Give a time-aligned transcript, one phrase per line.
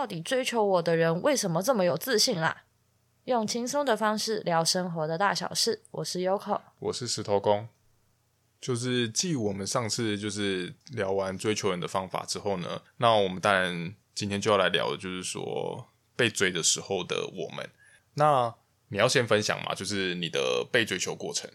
[0.00, 2.62] 到底追求我的人为什么这么有自信啦？
[3.24, 5.82] 用轻松的方式聊生活的大小事。
[5.90, 7.68] 我是 Yoko，我是石头公。
[8.62, 15.86] 就是继我们上次就是聊完追求人的方法之后呢，那我们当然今天就要来聊的就是说
[16.16, 17.68] 被追的时候的我们。
[18.14, 18.54] 那
[18.88, 21.50] 你要先分享嘛，就是你的被追求过程。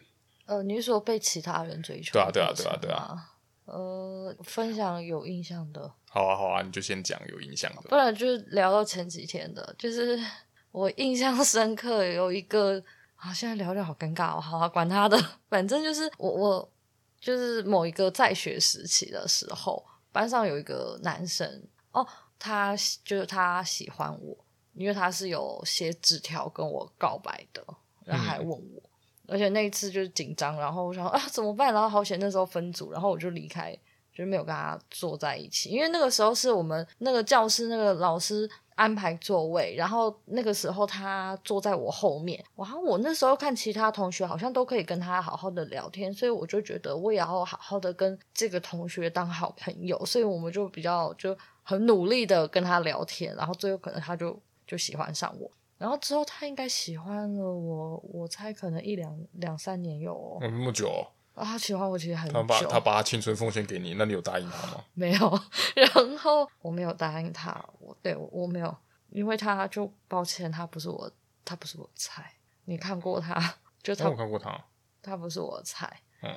[0.46, 2.12] 呃，你是说被其他人追求？
[2.14, 3.32] 对啊，对啊，对啊，对啊。
[3.66, 5.92] 呃，分享有印象的。
[6.10, 7.82] 好啊，好啊，你就先讲有印象的。
[7.90, 10.20] 不然就是聊到前几天的，就是。
[10.76, 12.84] 我印象深刻有一个
[13.16, 14.42] 啊，现在聊聊好尴尬哦。
[14.42, 16.70] 好啊，管他的， 反正就是我我
[17.18, 22.06] 就是某一个在学时期的时候，班上有一个男生哦，
[22.38, 22.76] 他
[23.06, 24.38] 就是他喜欢我，
[24.74, 27.66] 因为他是有写纸条跟我告白的，
[28.04, 28.85] 然后还问我，嗯、
[29.28, 31.74] 而且那一次就是紧张，然后我想啊怎么办？
[31.74, 33.78] 然后好险那时候分组，然后我就离开，
[34.14, 38.50] 就没有跟他坐在一起，因为那个时候是我们那个教室那个老师。
[38.76, 61.08] 安排座位，然后那个时候他坐在我后面，然后我那时候看其他同学好像都可以跟他好好的聊天，所以我就觉得我也要好好的跟这个同学当好朋友，所以我们就比较就很努力的跟他聊天，然后最后可能他就就喜欢上我，然后之后他应该喜欢了我，我猜可能一两两三年有那么久哦。
[61.34, 62.34] 啊，他喜欢我其实很久。
[62.34, 64.84] 他把他把他青春奉献给你，那你有答应他吗？
[64.94, 65.40] 没有，
[65.76, 68.74] 然后我没有答应他，我对我我没有，
[69.10, 71.12] 因为他就抱歉，他不是我，
[71.44, 72.32] 他不是我菜。
[72.64, 73.56] 你看过他？
[73.84, 74.58] 就他，我看过他，
[75.02, 76.02] 他不是我菜。
[76.22, 76.34] 嗯，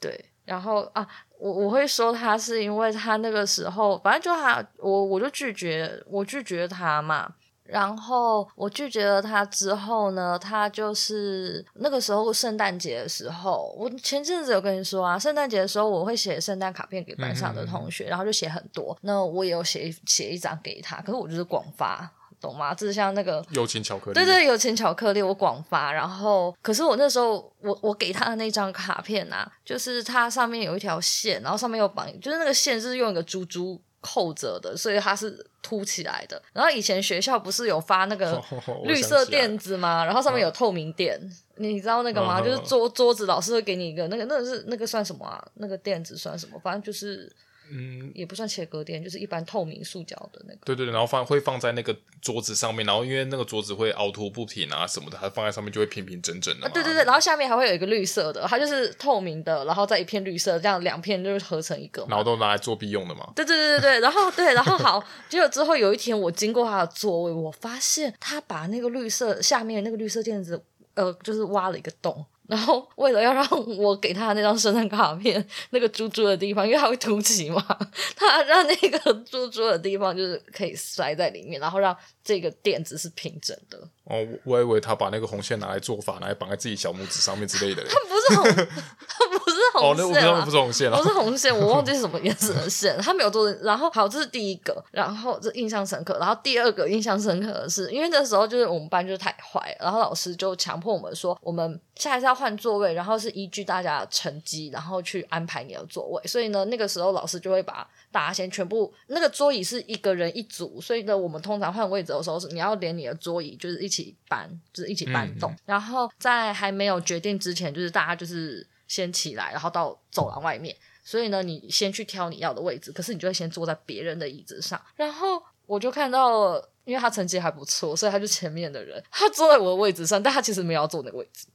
[0.00, 0.32] 对。
[0.46, 1.06] 然后啊，
[1.38, 7.34] 我我会说他是因为他那个时候，反正就他，我我就拒绝，我拒绝他嘛。
[7.68, 18.96] 然后我拒绝了他之后呢，他就是那个时候圣诞节的时候，我前阵子有跟你说啊，圣诞节的时候我会写圣诞卡片给班上的同学，嗯、然后就写很多。
[19.02, 22.72] 那我也有写写一张给他，可是我就是广发，懂吗？
[22.72, 25.92] 就是像那个友情巧克力，对对，友情巧克力我广发。
[25.92, 33.78] 然后，可是我那时候我我给他的那张卡片啊，就是它上面有一条线，然后上面有绑，就是那个线是用一个珠珠。
[34.00, 36.40] 扣着的，所以它是凸起来的。
[36.52, 38.42] 然后以前学校不是有发那个
[38.84, 40.04] 绿色垫子吗？
[40.04, 41.18] 然后上面有透明垫，
[41.56, 42.40] 嗯、你知道那个吗？
[42.40, 45.44] 嗯、就是桌桌子老师会给你一个那个，那个是那个算什么啊？
[45.54, 46.58] 那个垫子算什么？
[46.58, 47.30] 反正就是。
[47.70, 50.60] 嗯，也不算切割垫，就是一般透明塑胶的那个。
[50.64, 56.66] 对对对，然后放会放在那个桌子上面，然后因为那个桌子会凹凸不平啊什么的，它放在上面就会平平整整的。
[56.66, 62.06] 啊，对对对，然后下面还会有一个绿色的，它就是透明的，然后再一片绿色，这样两片就是合成一个。
[62.08, 63.32] 然后都拿来作弊用的嘛。
[63.36, 70.62] 对对对对对，然后对，然后好，结果之后有一天我经过他的座位，我发现他把那个绿色下面那个绿色垫子，
[70.94, 72.24] 呃，就是挖了一个洞。
[72.48, 77.62] 然后为了要让我给他那张圣诞卡片那个珠珠的地方，因为它会凸起嘛，
[78.16, 83.78] 他让那个珠珠的地方就是可以塞在里面，然后让这个垫子是平整的。
[84.04, 87.84] 哦，我以为他把那个红线拿来做法，拿来绑在自己小拇指上面之类的。
[87.84, 88.66] 他 不是红，
[89.06, 89.47] 他不是
[89.78, 90.04] 红线。
[90.04, 92.96] 哦，那我不知道不是红线了，不是红线，我忘记是什么颜色的线。
[92.98, 93.50] 他没有做。
[93.62, 96.16] 然后好，这是第一个，然后这印象深刻。
[96.18, 106.22] 然后第二个印象深刻的是，因为那时候就是我们班就是太坏，然后老师就强迫我们说，我们下一次要换座位，然后是依据大家的成绩，然后去安排你的座位。
[106.26, 115.50] 所以呢，那个时候老师就会把大家先全部那个桌椅是一个人一组，所以呢，我们通常换位置的时候是你要连你的桌椅就是一起搬，就是一起搬动。
[115.52, 120.76] 嗯、然后在还没有决定之前，就是大家就是先起来，然后到走廊外面。
[121.04, 124.78] 所以呢，你先去挑你要的位置，可是你就会先坐在别人的椅子上。
[124.96, 131.46] 然后我就看到了，因为他成绩还不错，所以他就前面的人，他坐在我的位置上，但他其实没有要坐那个位置。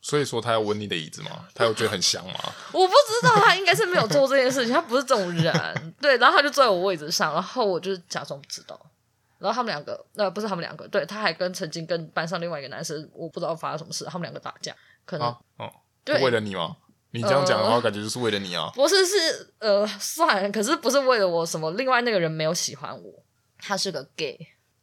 [0.00, 1.48] 所以说他要闻你的椅子吗？
[1.54, 2.34] 他有觉得很香吗？
[2.72, 5.94] 我不知道，他应该是没有做这件事情，他不是这种人。
[6.00, 8.78] 对，然后他就坐在我位置上，然后我就假装不知道。
[9.38, 14.72] 然后他们两个，那、呃、不是他们两个，对，他还跟曾经跟班上另外一个男生，我不知道发生什么事，他们两个打架，
[15.04, 15.72] 可能、啊、哦，
[16.04, 16.76] 对，为了你吗？
[17.12, 18.64] 你这样讲的话，感觉就是为了你啊。
[18.64, 21.70] 呃、不是，是呃，算了，可是不是为了我什么？
[21.72, 23.22] 另外那个人没有喜欢我，
[23.58, 24.38] 他是个 gay。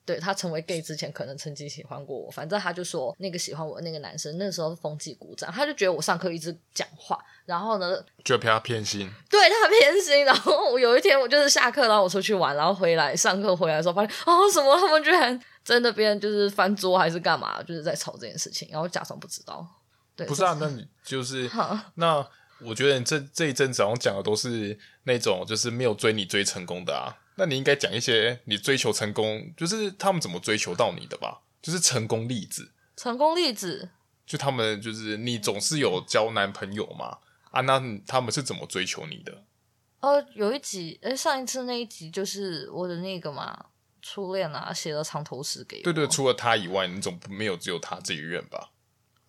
[0.06, 2.32] 对，他成为 gay 之前，可能曾经喜欢过我。
[2.32, 9.08] 反正他就说，那个喜欢我的那个男生，那时候风纪鼓掌，他就觉得我上课一直讲话，然后呢，就被他偏心。
[9.29, 10.26] 对，他偏心。
[10.26, 14.76] 然后我有一天，我就是下课，然后我出去玩，然后回来上课回来的时候，发现哦，什么？
[14.79, 19.64] 他们居然在那边就是翻桌还是干嘛，就是在吵这件事情，然后假装不知道。
[20.19, 21.49] 对，不是啊，那你 就是
[21.95, 22.25] 那
[22.61, 27.16] 我觉得你这这一阵子好像讲的都是那种就是没有追你追成功的啊。
[27.35, 31.41] 那你应该讲一些你追求成功，就是他们怎么追求到你的吧？
[31.61, 32.73] 就是成功例子。
[32.97, 33.89] 成功例子，
[34.25, 37.19] 就他们就是你总是有交男朋友嘛？
[37.51, 39.45] 啊，那他们是怎么追求你的？
[40.01, 43.67] 哦，有一集，诶，上一次那一集就是我的那个嘛，
[44.01, 45.83] 初恋啊，写了藏头诗给我。
[45.83, 48.71] 对对，除了他以外，你总没有只有他这一任吧？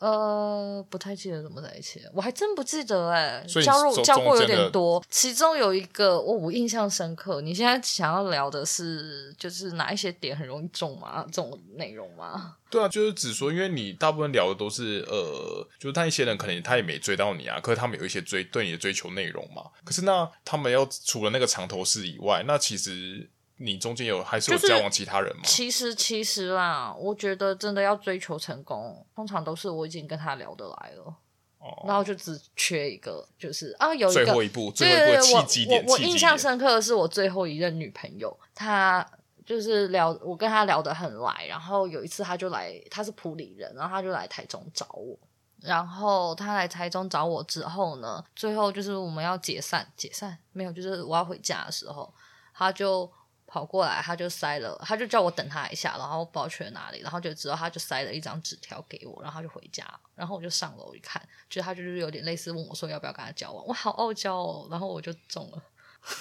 [0.00, 3.44] 呃，不太记得怎么在一起，我还真不记得哎。
[3.62, 7.42] 交入交过有点多，其中有一个我我印象深刻。
[7.42, 11.24] 你现在想要聊的是，就是哪一些点很容易中吗？
[11.26, 12.56] 这种内容吗？
[12.70, 19.64] 对啊，就是只说，因为你大部分聊的都是呃，就是他一些人可能他也没追到你啊，可是他们有一些追对你的追求内容嘛。
[19.84, 23.28] 可是那他们要除了那个藏头诗以外，那其实。
[23.62, 25.42] 你中间有还是有交往其他人吗？
[25.44, 31.14] 其实其实啦，我觉得真的要追求成功，通常都是我已经跟他聊得来了，
[31.58, 35.84] 哦，然后就只缺一个，就是啊，有一个最后一步，最后一步契机点。
[35.86, 39.06] 我我印象深刻的是我最后一任女朋友，她
[39.44, 45.18] 就是聊我跟她聊得很来，然后有一次她就来，她是埔里人，然后她就来台中找我，
[45.60, 52.10] 然后她来台中找我之后呢，最后就是我们要解散，解散没有，就是我要回家的时候，
[52.54, 53.12] 她就。
[53.50, 65.62] 跑过来，他就塞了，他就叫我等他一下，然后不知道去了哪里，然后就知道他就塞了一张纸条给我，然后他就回家，然后我就上楼一看，就他就是有点类似问我说要不要跟他交往，我好傲娇哦，然后我就中了，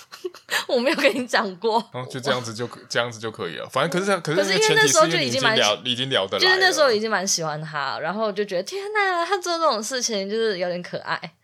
[0.67, 11.35] 我没有跟你讲过，然后就这样子就这样子就可以了，反正可是可是，可是因为那时候就已经蛮聊已经聊得来，就是那时候已经蛮喜欢他，然后就觉得天哪，他做这种事情就是有点可爱。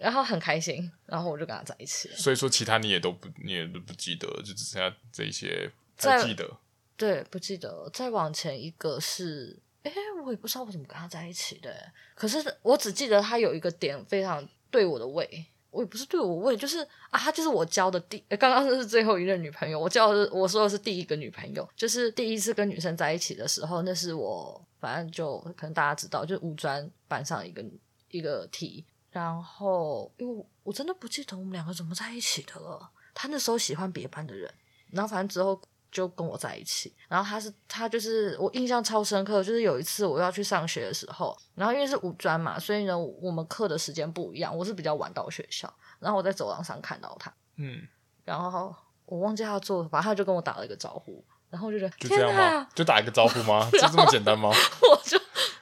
[0.00, 2.16] 然后很开心，然后我就跟他在一起了。
[2.16, 6.58] 所以说，其他你也都不，你也都不记得，就只剩下这一些才记得。
[6.96, 7.90] 对，不记得。
[7.92, 9.92] 再往前一个是，哎，
[10.24, 11.74] 我也不知道我怎么跟他在一起的。
[12.14, 19.80] 可是我只记得他有一个点非常对我的胃，我也不是对我胃，就是啊，他就是我交的第，刚刚是最后一任女朋友。
[19.80, 27.64] 我交的，我说的是第一个女朋友，就是第一次跟女生在一起的时候，那是我，反正就可能大家知道，就是五专班上一个
[28.10, 28.84] 一个题。
[29.14, 32.90] 然后，因为我真的不记得我们两个怎么在一起的了。
[33.14, 34.52] 他那时候喜欢别班的人，
[34.90, 35.60] 然后反正之后
[35.92, 36.92] 就跟我在一起。
[37.08, 45.72] 然后他是他就是我印象超深刻，就是有一次我要去上学的时候，然后因为是五专嘛，所以呢我们课的时间不一样，我是比较晚到学校。
[46.00, 47.86] 然后我在走廊上看到他，嗯，
[48.24, 48.74] 然后
[49.06, 52.68] 我忘记他做了，反正他就跟我打了一个招呼，然后我就觉得就这样吗？
[52.74, 53.66] 就打一个招呼吗？
[53.72, 54.50] 就这么简单吗？
[54.90, 55.16] 我就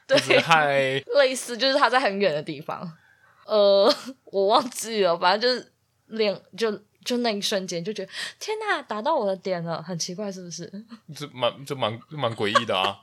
[0.06, 0.72] 对，就是嗨，
[1.20, 2.90] 类似就是他在很远的地方。
[3.46, 3.94] 呃，
[4.24, 5.72] 我忘记了，反正就是
[6.08, 6.70] 脸，就
[7.04, 10.70] 就那一瞬间就觉得天呐，打到我的点了，很奇怪，是不是？
[11.16, 12.98] 这蛮就蛮蛮诡异的啊，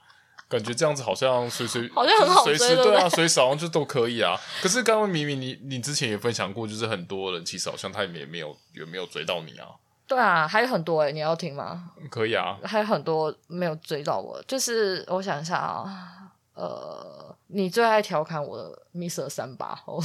[0.48, 4.36] 感觉这样子好像随随好像很好随时对啊， 随时好像就都可以啊。
[4.62, 9.68] 可是刚刚明明你你之前也分享过，就是很多人其实好像他也没有也没有追到你啊。
[10.08, 11.92] 对啊，还有很多哎、欸，你要听吗？
[12.10, 16.29] 可以啊，还有很多没有追到我，就是我想一下啊。
[16.60, 19.30] 呃，你最爱调侃我的 Mr.
[19.30, 20.04] 三八后，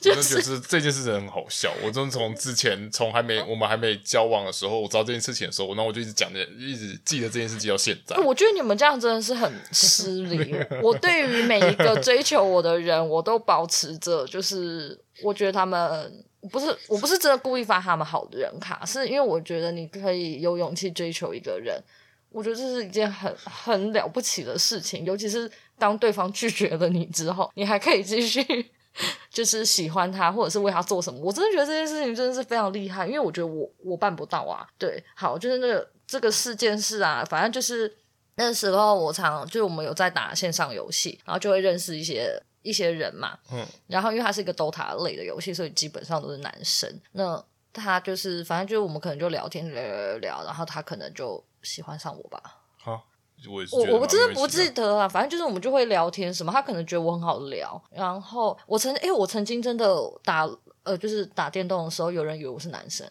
[0.00, 1.74] 就是、我觉得这件事情很好笑。
[1.82, 8.16] 我真的从之前从还没我们还没交往的时候，我知道这件事情的时候，然后我就一直讲的，一直记得这件事情到现在。
[8.18, 10.54] 我觉得你们这样真的是很失礼。
[10.80, 21.82] 我对于每一个追求我的人，我都保持着，就是我觉得他们不是，我不是真的故意发他们好的人卡，是因为我觉得你可以有勇气追求一个人，
[22.30, 25.50] 我觉得这是一件很很了不起的事情，尤其是。
[25.78, 28.70] 当对方拒绝了你之后，你还可以继续
[29.30, 31.18] 就是喜欢他，或者是为他做什么。
[31.20, 34.66] 我真的觉得这件事情真的是非常厉害，因为我觉得我我办不到啊。
[34.78, 37.92] 对，好，就是那个这个事件是啊，反正就是
[38.36, 43.36] 那时候我常就是我们有在打线上游戏，然后就会认识一些一些人嘛。
[43.50, 43.66] 嗯。
[43.88, 46.88] 然后因为它是一个 DOTA 类的游戏，所以基本上都是男生。
[47.12, 52.53] 那他就是反正就是我们可能就聊天聊聊聊，然后他可能就喜欢上我吧。
[53.50, 53.78] 好。
[53.78, 60.48] 我我我真的不记得啊，反正就是我们就会聊天什么，他可能觉得我很好聊，然后我曾哎、欸，我曾经真的打
[60.82, 63.06] 呃，就是打电动的时候，有人以为我是男生，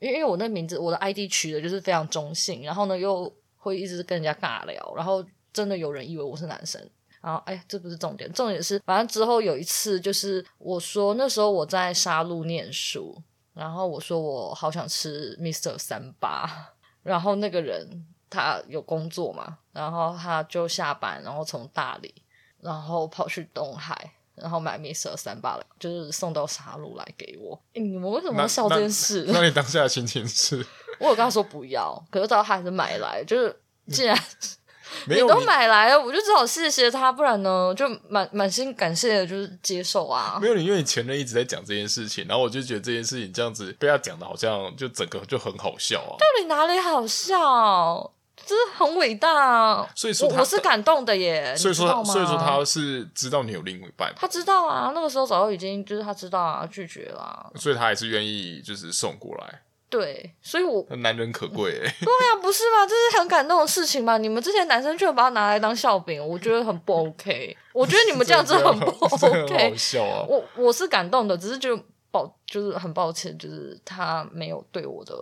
[0.00, 6.80] 因为因为我那名字我的 ID 取的就是非常中性，然后呢又会一直跟人家尬聊，然后真的有人以为我是男生，
[7.20, 13.16] 然后哎，这不是重点，重点是反正之后有一次就是我说那时候我在沙鹿念书，
[13.54, 15.78] 然后我说我好想吃 Mr.
[15.78, 18.06] 三八， 然后那个人。
[18.30, 22.12] 他有工作嘛，然后他就下班，然后从大理，
[22.60, 25.16] 然后跑去东海，然后买 Mr.
[25.16, 27.56] 三八，就是送到沙鹿来给我。
[27.74, 29.22] 欸，你们为什么要笑这件事？
[29.28, 30.66] 那，那，那你当下的心情是？
[30.98, 33.56] 我有跟他说不要，可是到他还是买来，就是
[33.86, 34.18] 既然
[35.06, 40.40] 你都买来了，我就只好谢谢他，不然呢就满满心感谢的就是接受啊。
[40.42, 46.18] 没有你，因为你前任一直在讲这件事情，然后我就觉得这件事情这样子被他讲的好像就整个就很好笑啊。
[46.18, 48.10] 到底哪里好笑？
[48.48, 49.86] 这是很伟大啊！
[49.94, 51.54] 所以说我，我是感动的耶。
[51.54, 54.10] 所以说，所以说他是知道你有另一半。
[54.16, 57.50] 他知道啊，那个时候早就已经就是他知道啊，拒绝了啊。
[57.56, 59.60] 所以他还是愿意就是送过来。
[59.90, 61.94] 对，所以我男人可贵哎。
[62.00, 62.86] 对啊，不是吗？
[62.86, 64.16] 这是很感动的事情嘛。
[64.16, 67.54] 你们这些男生居然把他拿来当笑柄，我觉得很不 OK。
[67.74, 69.70] 我觉得你们这样子很不 OK。
[69.70, 70.24] 好笑啊！
[70.26, 71.78] 我我是感动的，只是就
[72.10, 75.14] 抱就是很抱歉，就是他没有对我的，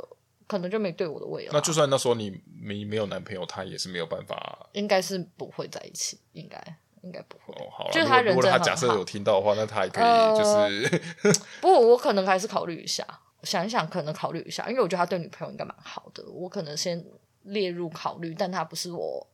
[0.46, 1.50] 可能就没对我的胃了。
[1.52, 6.62] 那就算那时候你没没有男朋友，他也是没有办法，应该是不会在一起，应该。
[7.02, 7.92] 应该不会哦，好了。
[7.92, 11.32] 就是他人如果他假设有听到的话，那他还可以就是、呃。
[11.60, 13.06] 不过我可能还是考虑一下，
[13.44, 17.00] 想一想，可能考虑一下，因为我觉得他对女朋友应该蛮好的，我可能先
[17.44, 18.34] 列入考虑。
[18.36, 19.24] 但他不是我，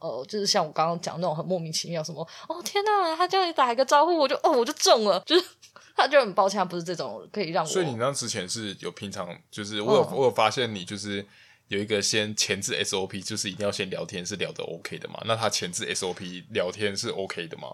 [0.00, 5.46] 呃，就是像我刚刚讲那种很莫名其妙什么哦天哪，他这样打一个招呼，我就哦我就中了，就是
[5.96, 7.68] 他就很抱歉，他不是这种可以让我。
[7.70, 11.26] 所以你那之前是有平常，就是我有、嗯、我有发现你就是。
[11.70, 15.22] 有一个先前置 SOP，就是一定要先聊天，是聊得 OK 的嘛？
[15.24, 17.68] 那他前置 SOP 聊天是 OK 的吗？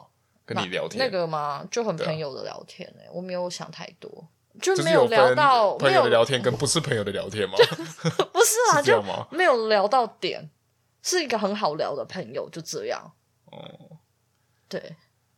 [0.44, 1.66] 跟你聊天那，那个吗？
[1.70, 4.28] 就很朋友的聊天哎、欸，我没有想太多，
[4.60, 7.54] 就没有聊到朋友的聊天跟不是朋友的聊天吗？
[8.34, 10.50] 不是啊， 是就没有聊到点，
[11.02, 13.12] 是一个很好聊的朋友，就这样。
[13.46, 13.96] 哦，
[14.68, 14.94] 对，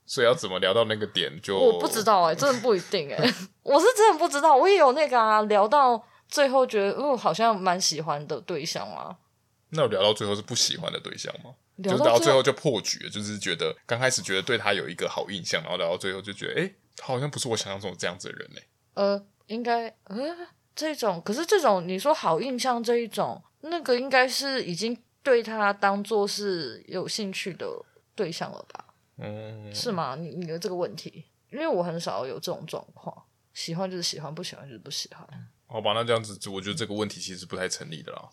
[0.08, 6.04] 所以要怎么聊到那个点就我不知道哎、欸，真的不一定哎、欸， 我是真的不知道，我也有那个啊，聊到。
[6.30, 9.16] 最后觉得，哦，好像蛮喜欢的对象啊。
[9.70, 11.54] 那我聊到最后是不喜欢的对象吗？
[11.76, 18.60] 聊到就是聊到最后就破局了，就是觉得刚开始觉得对他有一个好印象，然后聊到最后就觉得，哎，好像不是我想象中这样子的人呢。
[18.92, 20.36] 呃，应该，呃，
[20.76, 27.66] 这种，可是这种你说好印象这一种，那个应该是已经对他当做是有兴趣的
[28.14, 28.84] 对象了吧？
[29.18, 30.14] 嗯，是吗？
[30.14, 35.26] 你你的这个问题，因为我很少有这种状况，喜欢就是喜欢，不喜欢就是不喜欢。
[35.66, 38.28] 好吧，那这样子，我觉得这个问题其实不太成立的啦。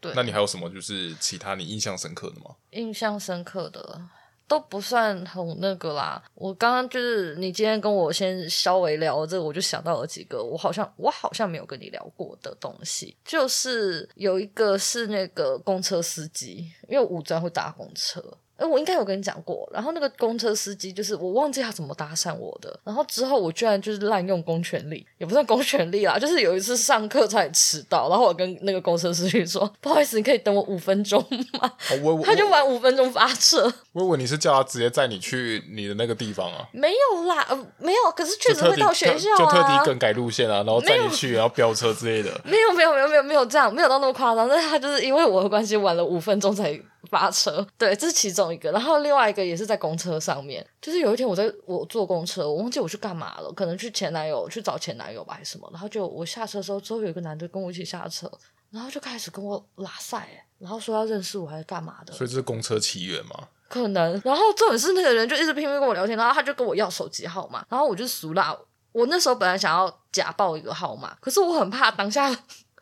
[0.00, 2.56] 对，那你还有什么就是其他你印象深刻的吗？
[2.70, 4.00] 印象深刻的
[4.48, 6.20] 都不算很那个啦。
[6.34, 18.38] 我刚刚就是你今天跟我先稍微聊这个，我就想到了几个，我好像我好像没有跟你聊过的东西，就是有一个是那个公车司机，因为五专会搭公车。
[18.60, 19.68] 哎，我应该有跟你讲过。
[19.72, 22.78] 然后那个公车司机就是我忘记他怎么搭讪我的。
[22.84, 31.20] 然后之后我居然就是滥用公权力，也不算公权力啦，就是有一次上课差点迟到，然后我跟那个公车司机说：“不好意思，你可以等我五分钟
[31.54, 33.72] 吗？”哦、他就晚五分钟发车。
[33.92, 36.68] 我以为你是叫他直接载你去你的那个地方啊？
[36.72, 38.10] 没有啦，呃，没有。
[38.14, 42.30] 可是确实会到学校啊，就特地更改路线啊，然后载你去，然后飙车之类的。
[42.44, 44.48] 没有，没有，没有，没有，没有这样，没有到那么夸张。
[44.48, 46.78] 但是他就是因为我的关系晚了五分钟才。
[47.10, 48.70] 发车，对，这是其中一个。
[48.70, 55.68] 然后另外一个也是在公车上面，就是有一天我在我坐公车，我忘记我去干嘛了，可能去前男友去找前男友吧，还是什么。
[55.72, 58.30] 然后就我下车的时候，之后有一个男的跟我一起下车，
[58.70, 62.12] 然后就开始跟我拉赛，然后说要认识我还是干嘛的。
[62.12, 63.48] 所以这是公车奇缘吗？
[63.68, 64.20] 可能。
[64.24, 68.56] 然后重点是那个人就一直拼命跟我聊天，然后他就跟我要手机号码，然后我就俗辣。
[68.92, 72.28] 我那时候本来想要假报一个号码，可是我很怕当下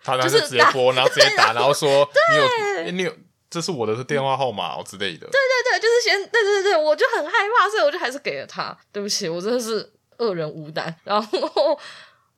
[0.02, 3.12] 他当时直接拨，然后直接打，然后说你有、欸、你有。
[3.50, 5.26] 这是我的电话号码哦之类的。
[5.26, 8.76] 对对对，就是先对对对，我就很害怕，所以我就还是给了他。
[8.92, 10.94] 对不起，我真的是恶人无胆。
[11.04, 11.78] 然后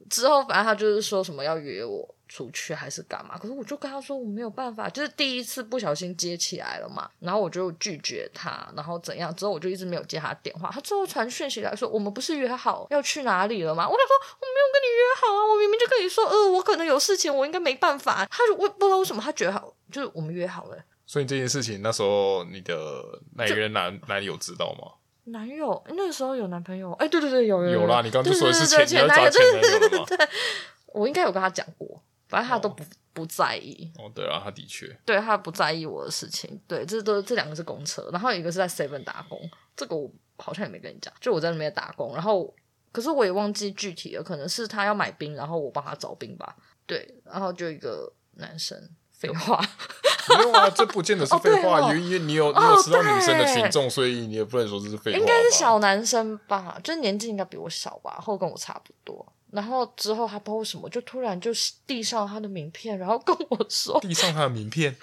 [0.08, 9.34] 之后，反正他就是说什么要约我出去还是干嘛，可是我就跟他说我没有办法，就是第一次不小心接起来了嘛，然后我就拒绝他，然后怎样？
[9.34, 10.70] 之后我就一直没有接他电话。
[10.72, 13.88] 他最后传讯息来说，我们不是约好要去哪里了吗？
[13.88, 18.24] 我想说我没有跟你约好啊，我明明就跟你说，呃，我可能有事情，我应该没办法。
[18.30, 20.76] 他就我不知道为什么他觉得好，就是我们约好了。
[21.10, 23.02] 所以这件事情那时候你的
[23.34, 24.92] 那一个人男男友知道吗？
[25.24, 26.92] 男友那个时候有男朋友？
[26.92, 28.00] 哎，对对对，有有有啦！
[28.00, 30.28] 你刚刚就说的是前前男友，对对对对对，
[30.86, 33.90] 我应该有跟他讲过，反正他都不不在意。
[33.98, 36.60] 哦，对啊，他的确，对他不在意我的事情。
[36.68, 39.36] 对，这都这两个是公车，然后一个是在 Seven 打工，
[39.74, 42.54] 这个我好像也没跟你讲，就我在那边打工，然后
[42.92, 46.54] 可是我也忘记具体了，可能是他要买冰，然后我帮他找冰吧。
[46.86, 48.78] 对，然后就一个男生。
[49.20, 49.62] 废话，
[50.36, 55.18] 没有啊，这不见得是废话，因为因为你有你有吃到女生的群众，所以你也不能说这是废话。
[55.18, 59.26] 应该是小男生吧，就是年纪应该比我小吧，后跟我差不多。
[59.50, 61.50] 然后之后他不知道为什么，就突然就
[61.86, 64.96] 递上他的名片，然后跟我说递上他的名片。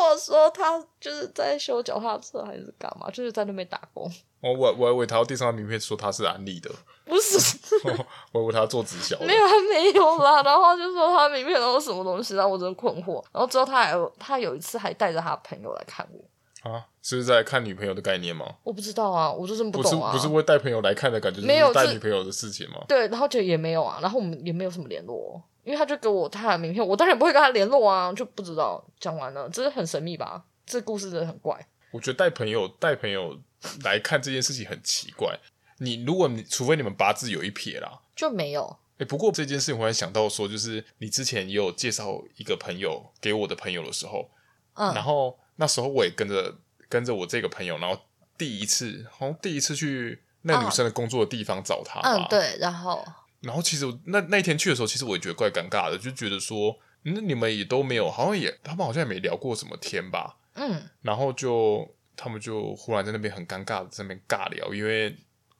[0.00, 4.10] 我说他就是在修脚踏车还是干嘛，就是在那边打工。
[4.40, 6.70] 我我我以为他要递上名片，说他是安利的，
[7.04, 7.58] 不是，
[8.32, 10.42] 我以为他做直销，没有，他没有啦。
[10.42, 13.22] 然后就说他名片都是什么东西，然后我真的困惑。
[13.32, 18.46] 然后之后他还有他有一次还带着他朋友来看我啊，是不是在看女朋友的概念吗？
[18.62, 22.82] 我不知道啊，我就是不懂啊，不是不是会带朋友来看的感觉，没有带女朋友的事情吗？
[22.88, 28.84] 对，然后就也没有啊，然后我们也没有什么联络，因为他就给我他的名片，我当然不会跟他联络啊，就不知道。
[28.98, 30.44] 讲完了，这是很神秘吧？
[30.66, 31.68] 这故事真的很怪。
[31.90, 33.40] 我觉得带朋友带朋友。
[33.84, 35.38] 来看这件事情很奇怪，
[35.80, 38.78] 你如果你除非你们八字有一撇啦，就没有。
[38.96, 44.30] 哎，不过这件事情我还想到说，就是你之前也有介绍一个朋友给我的朋友的时候，
[44.76, 46.56] 嗯，然后那时候我也跟着
[46.88, 48.00] 跟着我这个朋友，然后
[48.38, 53.04] 第一次，好像第一次去那女生的工作的地方找她，嗯，对，然后，
[53.40, 65.16] 然后其实那那天去的时候，其实我也觉得怪尴尬的，就觉得说，那你们也都没有，好像也他们好像也没聊过什么天吧，嗯，然后就他们就忽然在那边很尴尬的在那边尬聊，因为。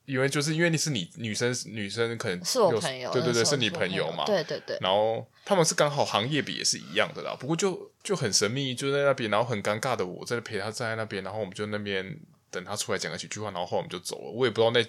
[0.07, 4.77] 因为就是因为你是你女生，女生可能是我朋友，对对对，是，是你朋友嘛，对对对。
[4.81, 12.19] 然后他们是刚好行业比也是一样的啦，不过就就很神秘，就在那边，然后很尴尬的我在陪他站在那边，然后我们就那边
[12.51, 14.31] 等他出来讲个几句话，然后后来我们就走了。
[14.31, 14.85] 我也不知道那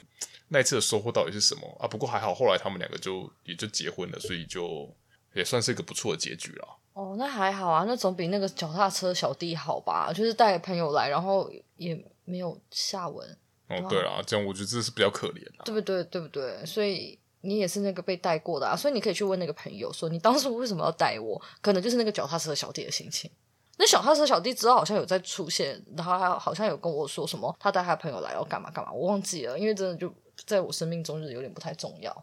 [0.49, 4.93] 那一次的收获到底是什么啊，不过还好，后来他们两个就也就结婚了，所以就
[5.33, 6.77] 也算是一个不错的结局了。
[6.93, 10.11] 哦，那还好啊，那总比那个脚踏车小弟好吧？
[10.13, 13.25] 就是带朋友来，然后也没有下文。
[13.69, 16.03] 哦，对啊，这样我觉得这是比较可怜的，对不对？
[16.03, 16.65] 对不对？
[16.65, 21.41] 所以你也是那个被带过的啊，所以你可以去问那个朋友说，你当初为什么要带我？
[21.61, 23.31] 可能就是那个脚踏车小弟的心情。
[23.81, 30.13] 那脚踏车小弟之后好像有在出现，然后他好像有跟我说什么，他带他朋友来要干嘛干嘛，我忘记了，因为真的就
[30.45, 32.15] 在我生命中就是有点不太重要，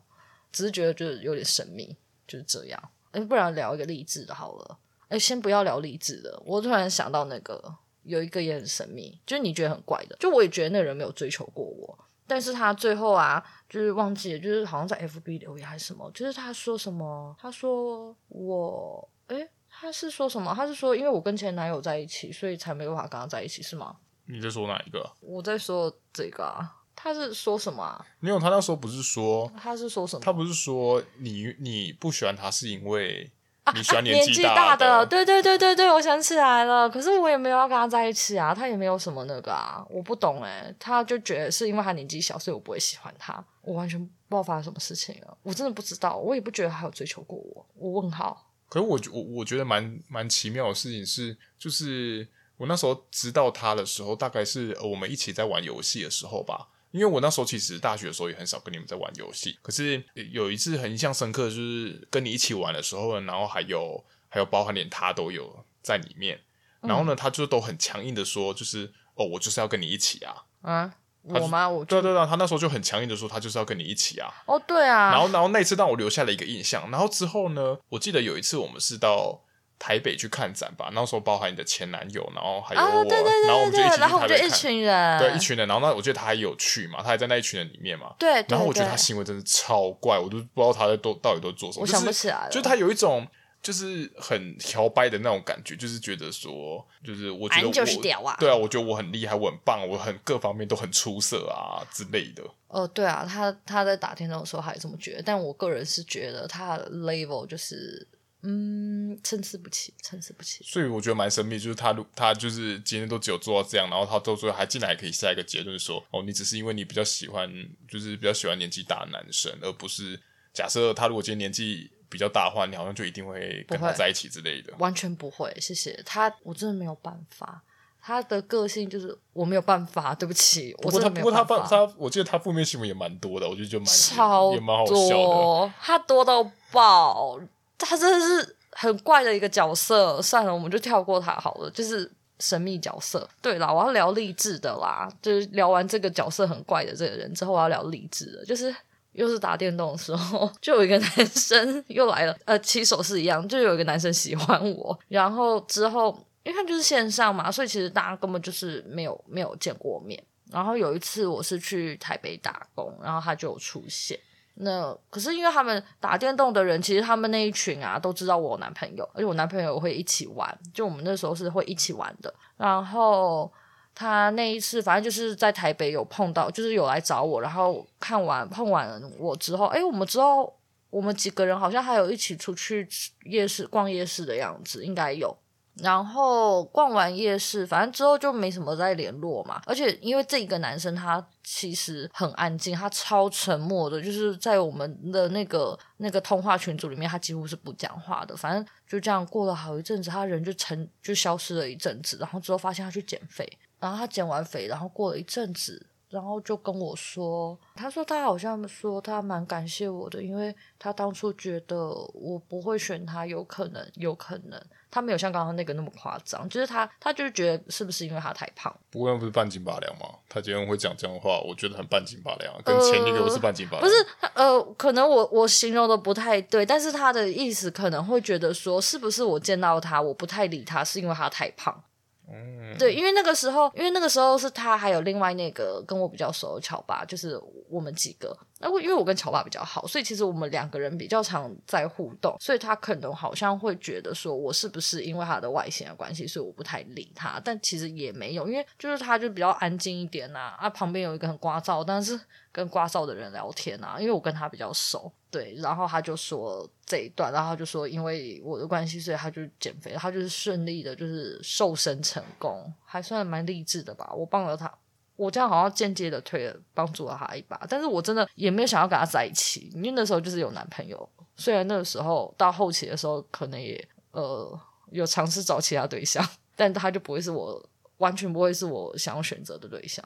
[0.53, 1.97] 只是觉得就是有点神秘，
[2.29, 2.81] 就是这样。
[3.11, 4.79] 哎，不然聊一个励志的好了。
[5.09, 7.75] 哎，先不要聊励志的，我突然想到那个。
[8.05, 19.47] 有一个也很神秘，就是你觉得很怪的，就我也觉得那人没有追求过我，但是他最后啊，就是忘记了，就是好像在 FB 留言还是什么，就是他说什么，他说我，诶，
[19.81, 20.53] 他是说什么？
[20.55, 23.97] 他是说因为我跟前男友在一起，所以才没办法跟他在一起，是吗？
[24.27, 25.11] 你在说哪一个？
[25.21, 28.07] 我在说这个啊，他是说什么啊？
[28.21, 30.23] 没有，他那时候不是说，他是说什么？
[30.25, 33.31] 他不是说你你不喜欢他是因为。
[33.75, 36.89] 你喜欢年纪大的，对对对对对，我想起来了。
[36.89, 43.45] 可是我也没有要跟他在一起啊，他也没有什么那个啊，我不懂诶，他就觉得是因为他年纪小，所以我不会喜欢他。
[43.61, 47.67] 我完全不知道发生什么事情了，我真的不知道，我也不觉得他有追求过我。
[47.75, 48.48] 我问号。
[48.69, 56.69] 可是我我我觉得蛮蛮奇妙的事情是，就是我那时候知道他的时候，大概是我们一起在玩游戏的时候吧。
[56.91, 60.03] 因为我那时候其实大学的时候也很少跟你们在玩游戏，可是
[60.33, 66.41] 有一次很印象深刻，就是跟你一起玩的时候，然后还有还有包含连他都有在里面，
[66.81, 71.69] 然后呢，他就都很强硬的说，就是哦，我就是要跟你一起啊，啊，我吗？
[71.69, 79.43] 我对对对，他那时候就很强硬的说，他就是要跟你一起啊，哦，对啊，然后然后那次让我留下了一个印象，然后之后呢，我记得有一次我们是到。
[79.81, 93.25] 台北去看展吧，那时候包含你的前男友，然后还有我，哦、对对对对，然后我们就一起去台北看，然后我们就一群人，对，一群人，然后那我觉得他还有去嘛，他还在那一群人里面嘛，对，对，对，然后我觉得他行为真的超怪，我都不知道他在都到底都做什么，我想不起来了，就是、就他有一种
[93.63, 102.43] 就是很调掰的那种感觉，就是觉得说，就是我觉得我就是屌啊，对啊，我觉得我很厉害，我很棒，我很各方面都很出色啊之类的。
[102.69, 108.07] 哦，对啊，他他在打电动的时候还这么觉得，但我个人是觉得他的 level 就是。
[108.41, 110.63] 嗯，参差不齐，参差不齐。
[110.63, 117.53] 所以我觉得蛮神秘，就是他，他就是今天都只有做到这样，然后他到最后还进来，可以下一个结论说，哦，你只是因为你比较喜欢，
[117.89, 120.19] 就是比较喜欢年纪大的男生，而不是
[120.55, 124.73] 假设他如果今天年纪比较大的话，你好像就一定会跟他在一起之类的。
[124.79, 127.63] 完全不会，谢谢他，我真的没有办法。
[128.01, 131.43] 他的个性就是我没有办法，对不起，不，我真的没有办法。
[131.45, 136.43] 不过他他，我记得他负面新闻也蛮多的，我觉得就蛮超也蛮好笑的，他多到
[136.73, 137.39] 爆。
[137.77, 141.71] 他真的是很怪的一个角色，算了，我们就跳过他好了。
[141.71, 143.29] 就是神秘角色。
[143.43, 145.09] 对啦，我要聊励志的啦。
[145.21, 148.45] 就是聊完这个角色很怪的这个人之后，我要聊励志的。
[148.45, 148.75] 就是
[149.19, 152.37] 又是打电动的时候， 就有一个男生又来了。
[152.45, 154.97] 呃，起手是一样，就有一个男生喜欢我。
[155.09, 160.23] 然后之后，因为他就是线上嘛，所以其实大家根本就是没有没有见过面。
[160.53, 164.19] 然后有一次我是去台北打工，然后他就出现。
[164.61, 172.33] 那可是因为他们打电动的人，其实他们那一群啊都知道我有男朋友，而且我男朋友会一起玩，就我们那时候是会一起玩的。
[172.57, 173.53] 然后
[173.99, 180.57] 他那一次反正就是在台北有碰到，就是有来找我，然后看完碰完我之后，哎，我们之后
[180.89, 182.89] 我们几个人好像还有一起出去
[183.25, 185.37] 夜市逛夜市的样子，应该有。
[185.81, 189.61] 然后逛完夜市，反正之后就没什么再联络嘛。
[189.65, 198.37] 而且因为这一个男生他其实很安静，他超沉默的，就是在我们的那个那个通话群组里面，他几乎是不讲话的。
[198.37, 202.17] 反正就这样过了好一阵子，他人就沉就消失了一阵子。
[202.21, 203.49] 然后之后发现他去减肥，
[203.81, 211.77] 然后他减完肥，然后过了一阵子，然后就跟我说，他说他好像说他蛮感谢我的，因为他当初觉得
[212.15, 214.61] 我不会选他，有可能，有可能
[214.91, 218.75] 他没有像刚刚那个那么夸张，就是他他就是觉得是不是因为他太胖？
[218.91, 220.07] 不过那不是半斤八两吗？
[220.31, 223.83] 他今天会讲这样的话，我觉得很半斤八两，跟前一个不是半斤八两。
[223.83, 231.85] 不是，呃，可能我我形容的不太对，但是他的意思可能会觉得说，是不是我见到他我不太理他，是因为他太胖？
[232.31, 238.37] 嗯，对，因为那个时候，因为那个时候是他还有另外那个跟我比较熟的乔巴，就是我们几个。
[238.61, 247.41] 那我因为我跟乔巴比较好，所以其实我们两个人比较常在互动，所以他可能好像会觉得说我是不是因为他的外形的关系，所以我不太理他。
[247.43, 252.19] 但其实也没有，因为就是他就比较安静一点呐，啊，旁边有一个很聒噪，但是
[252.53, 255.11] 跟聒噪的人聊天啊，因为我跟他比较熟。
[255.31, 264.11] 对，然后他就说这一段，然后他就说因为我的关系，所以他就减肥，他就是顺利的，就是瘦身成功，还算蛮励志的吧。
[264.15, 264.73] 我帮了他，
[265.17, 271.09] 我这样好像间接的推了帮助了他一把，但是我真的也没有想要跟他在一起，因为那时候就是有男朋友。
[271.37, 274.59] 虽然那个时候到后期的时候，可能也呃
[274.91, 277.65] 有尝试找其他对象， 但他就不会是我，
[277.99, 280.05] 完全不会是我想要选择的对象。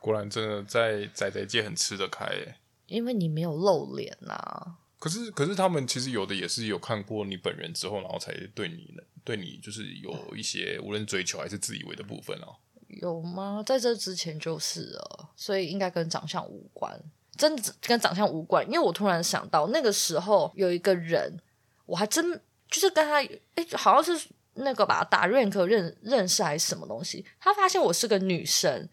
[0.00, 2.54] 果然，真的在宅宅界很吃得开耶。
[2.92, 12.54] 因为你没有露脸呐、啊，可是可是他们其实有的也是有看过你本人之后，然后才对你对你就是有一些无论追求还是自以为的部分哦。
[12.88, 13.62] 有吗？
[13.66, 17.00] 在这之前就是了，所以应该跟长相无关，
[17.38, 18.64] 真的跟长相无关。
[18.66, 21.38] 因为我突然想到那个时候有一个人，
[21.86, 22.38] 我还真
[22.70, 23.22] 就是跟他
[23.54, 28.88] 哎，好像是那个吧，打 rank 认认识还是什么东西，他发现我是个女生。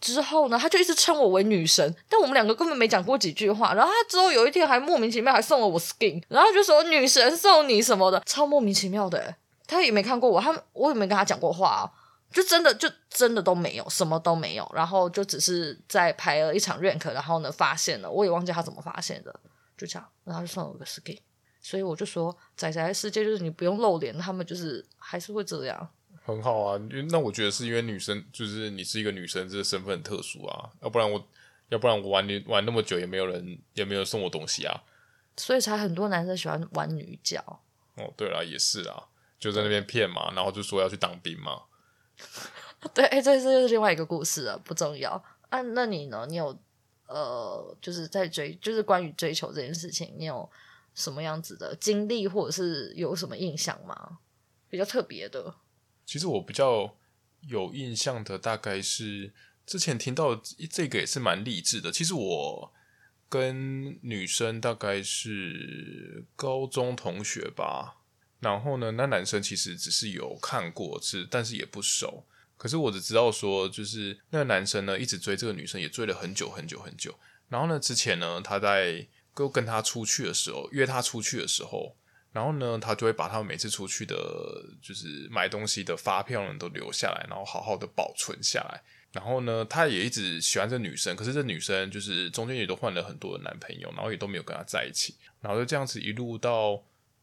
[0.00, 3.74] 之后呢，他就一直称我为女神，但我们两个根本没讲过几句话。
[3.74, 9.34] 然后他之后有一天还莫名其妙还送了我 skin，然后就说女神送你什么的，超莫名其妙的。
[9.66, 11.90] 他也没看过我，他我也没跟他讲过话啊，
[12.32, 14.70] 就真的就真的都没有，什么都没有。
[14.74, 19.40] 然后就只是在排了一场 rank，然后呢发现了，我也忘记他怎么发现的，
[19.76, 21.18] 就这样，然后就送了我个 skin。
[21.60, 25.88] 所以我就说，仔仔的世界就是你不用露脸，他们就是还是会这样。
[26.28, 26.78] 很好啊，
[27.10, 31.26] 那我觉得是因为女生就是你是一个女生，这个身份很特殊啊，要不然我
[31.70, 34.82] 要不然我玩你玩那么久也没有人也没有送我东西啊，
[35.38, 37.42] 所以才很多男生喜欢玩女角。
[37.94, 39.04] 哦，对了，也是啊，
[39.40, 41.62] 就在那边骗嘛，然后就说要去当兵嘛。
[42.92, 45.12] 对，哎、欸，这这就是另外一个故事了，不重要。
[45.48, 46.26] 啊，那你呢？
[46.28, 46.56] 你有
[47.06, 50.48] 呃，就是在追，就是关于追求这件事情，你有
[50.94, 54.18] 什么样子的经历，或者是有什么印象吗？
[54.68, 55.54] 比较特别的。
[56.08, 56.96] 其实我比较
[57.42, 59.30] 有印象的，大概是
[59.66, 60.34] 之前听到
[60.70, 61.92] 这个也是蛮励志的。
[61.92, 62.72] 其实我
[63.28, 67.98] 跟女生大概是高中同学吧，
[68.40, 72.24] 然后呢，那男生其实只是有看过，是但是也不熟。
[72.56, 77.14] 可是我只知道说，就是那个男生呢，一直追这个女生，也追了很久很久很久。
[77.50, 81.97] 然后呢，之前呢，他在跟跟他出去的时候，约他出去的时候。
[82.38, 84.14] 然后呢，他就会把他们每次出去的，
[84.80, 88.80] 就是买东西的发票呢都留下来，然后好好的保存下来。
[89.10, 95.16] 然后呢，他也一直喜欢这女生，可是这女生就是中间也都换了很多的男朋友，然后也都没有跟他在一起。
[95.40, 96.76] 然后就这样子一路到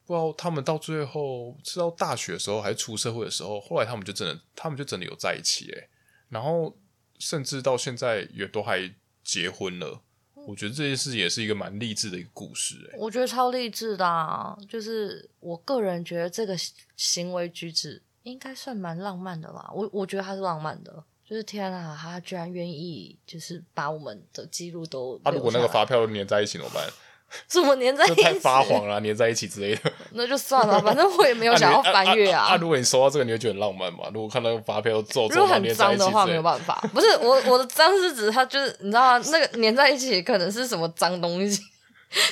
[0.05, 5.87] 不知道他们到最后是到大学的时候还是出社会的时候，后来他们就真的，他们就真的有在一起诶。
[6.27, 6.77] 然后
[7.19, 10.01] 甚至到现在也都还结婚了。
[10.47, 16.55] 我觉得这件事也是一个蛮励志的一个故事，欸，我觉得超励志的啊，就是我个人觉得这个
[16.95, 19.69] 行为举止应该算蛮浪漫的啦。
[19.73, 25.19] 我我觉得他是浪漫的，就是天啊，他居然愿意就是把我们的记录都……
[25.23, 26.87] 他，啊，如果那个发票都粘在一起怎么办？
[27.47, 28.21] 怎么粘在一起？
[28.23, 29.91] 太发黄了，粘在一起之类的。
[30.13, 32.45] 那就算了，反正我也没有想要翻阅啊。
[32.49, 34.09] 那， 啊如果你收到这个，你会觉得很浪漫吗？
[34.13, 36.79] 如果看到发票皱皱，如果很脏的话，没有办法。
[36.93, 39.25] 不是我，我的脏是指它就是你知道吗？
[39.31, 41.61] 那个粘在一起可能是什么脏东西，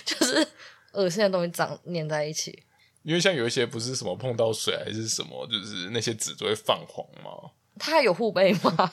[0.06, 0.48] 就是
[0.94, 2.64] 恶心的东西脏粘在一起。
[3.04, 7.52] 因为像有一些不是什么碰到水还是什么，就是那些纸就会泛黄嘛。
[7.78, 8.92] 它有护背吗？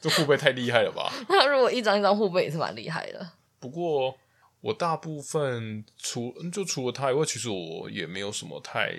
[0.00, 1.12] 这护背太厉害了吧？
[1.28, 3.28] 那如果一张一张护背也是蛮厉害的。
[3.58, 4.14] 不过。
[4.60, 8.92] 我大部分除就除了他以外，其实我也没有什么太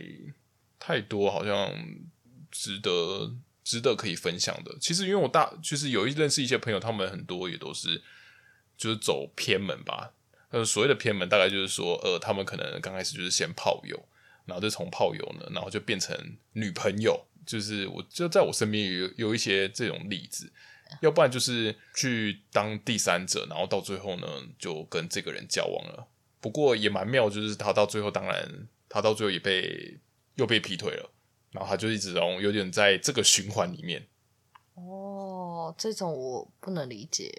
[0.80, 1.74] 太多好像
[2.50, 4.76] 值得值得可以分享的。
[4.80, 8.02] 其实因为我大就是有一认识一些朋友，他们很多也都是
[8.78, 10.14] 就是走偏门吧。
[10.50, 14.08] 呃，所谓的偏门，大概就是说，呃，他们可能刚开始就是先炮友，
[14.46, 16.18] 然后就从炮友呢，然后就变成
[16.54, 17.26] 女朋友。
[17.46, 20.52] 就是我就在我身边有有一些这种例子。
[21.02, 26.08] 要不然就是去当第三者，然后到最后呢，就跟这个人交往了。
[26.42, 29.98] 不过也蛮妙，就是他到最后，当然他到最后也被
[30.36, 31.10] 又被劈腿了，
[31.52, 34.08] 然后他就一直有点在这个循环里面。
[34.76, 37.34] 哦，哦，这种我不能理解。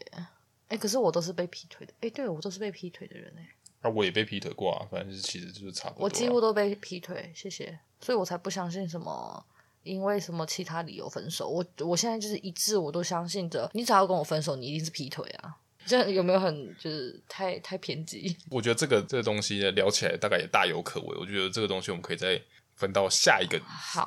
[0.68, 1.92] 哎，可是我都是被劈腿的。
[2.00, 3.48] 哎，对，我都是被劈腿的人哎。
[3.80, 6.04] 啊，我也被劈腿过啊，反正是其实就是差不多。
[6.04, 7.78] 我几乎都被劈腿，谢谢。
[8.00, 9.44] 所以我才不相信什么
[9.82, 11.48] 因为什么其他理由分手。
[11.48, 15.56] 我我现在就是一致，我都相信着，你只要跟我分手，你一定是劈腿啊。
[15.86, 18.36] 这有没有很就是太太偏激？
[18.50, 21.16] 我觉得这个这个东西聊起来大概也大有可为。
[21.18, 22.40] 我觉得这个东西我们可以再
[22.76, 23.58] 分到下一个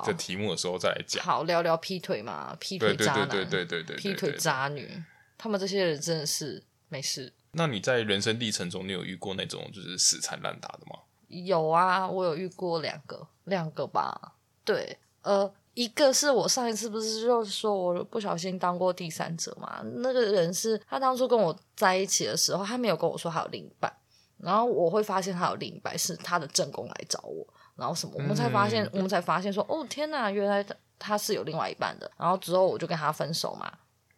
[0.06, 1.22] 的题目的时候再来讲。
[1.24, 4.88] 好，聊聊劈腿嘛，劈腿渣男，对对对对对，劈腿渣女，
[5.36, 7.32] 他们这些人真的是没事。
[7.50, 11.00] 那你在人生历程中，你有遇过那种就是死缠烂打的吗？
[11.26, 14.36] 有啊，我有遇过两个，两个吧。
[14.64, 15.52] 对，呃。
[15.74, 19.82] 一个是我上一次不是就说我不小心当过第三者嘛？
[19.96, 23.92] 那个人是他当初跟我在一起的时候，他没有跟我说他有另一半，
[24.38, 32.08] 然后我会发现他有另一半是他的正宫来找我，然后什么，我们才发现，嗯、我们才发现说，哦天哪，原来他他是有另外一半的。
[32.16, 33.68] 然后之后我就跟他分手嘛，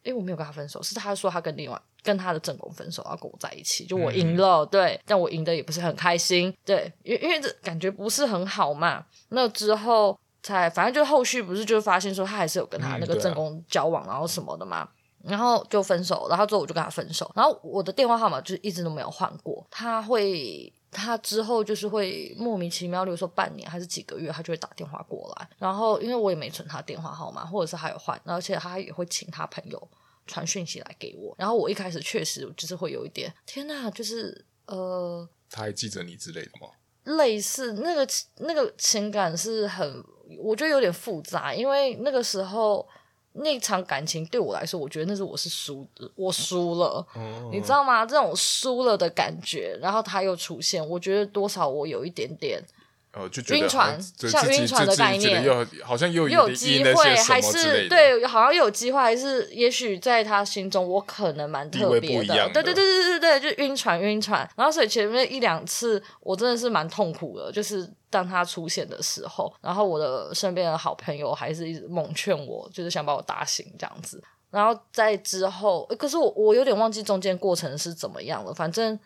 [0.03, 9.03] 因为我没有跟他分手，是他说他跟另外跟他的正宫分手，要跟我在一起，就我赢了，嗯、对，但我赢的也不是很开心，对，因因为这感觉不是很好嘛。
[9.29, 10.15] 那之后。
[10.47, 14.87] 才反正就后续不是就发现说他还是有跟他那个正宫交往，然后什么的嘛，
[15.23, 19.67] 然后就分手，然后之后我就跟他分手，然后我的电话号码就是一直都没有换过。
[19.69, 25.49] 他会，他之后就是会莫名其妙，比如说半年还是几个月，他就会打电话过来。
[25.57, 29.89] 然后因为我也没存他电话号码，或者是还有换，而且他也会请他朋友
[30.25, 31.35] 传讯息来给我。
[31.37, 36.69] 然后我一开始确实就是会有一点，天哪，就是呃，他还记着你之类的吗？
[37.03, 38.07] 类似那个
[38.37, 40.03] 那个情感是很。
[40.39, 42.87] 我觉得有点复杂，因为那个时候
[43.33, 48.05] 那场感情对我来说，我觉得那是我是输的，我输了，嗯、你知道吗？
[48.05, 52.61] 这种输了的感觉，然后他又出现，我觉得多少我有一点点。
[53.17, 53.99] 哦，就晕船，
[54.29, 62.49] 像晕船的概念，又好像又有机会，还是对，好像又有机会，还是也许在他心中，我可能蛮特别的。
[62.49, 64.47] 的对对对对对对，就晕船晕船。
[64.55, 74.23] 然后所以前面一两次，我真的是蛮痛苦的，就是当他出现的时候，然后我的身边的好朋友还是一直猛劝我，就是想把我打醒这样子。
[74.51, 78.99] 然后在之后，可是我我有点忘记中间过程是怎么样了，反正。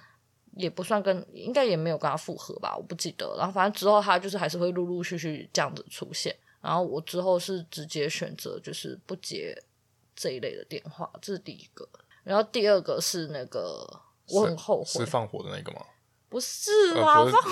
[0.58, 3.36] 也不算跟，应该也没有跟他复合吧，我不记得。
[3.38, 6.36] 然后反正之后他就是还是会陆陆续续这样子出现。
[6.62, 9.58] 然后我之后是直接选择就是不接
[10.16, 11.88] 这一类的电话，这是第一个。
[12.24, 13.84] 然后第二个是那个
[14.28, 15.82] 我很后悔，是放火的那个吗？
[16.30, 17.52] 不是啦，呃、是放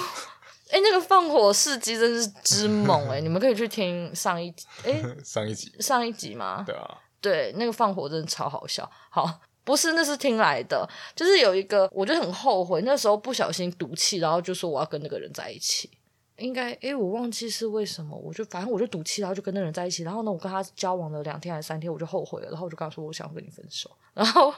[0.69, 3.21] 哎、欸，那个放火事迹真是之猛哎、欸！
[3.23, 6.63] 你们可以去听上一集哎， 上一集上一集吗？
[6.67, 8.89] 对啊，对，那个放火真的超好笑。
[9.09, 9.41] 好。
[9.69, 10.89] 不是，那是听来的。
[11.15, 15.91] 就是有一个，我就很后悔，那时候不小心赌气，然后就说我要跟那个人在一起。
[16.37, 20.01] 应该，诶，我忘记是为什么，我就反正我就赌气，然后就跟那个人在一起。
[20.01, 22.49] 然后呢，我跟他交往了两天还是三天，我就后悔了。
[22.49, 23.91] 然后我就跟他说，我想跟你分手。
[24.15, 24.51] 然后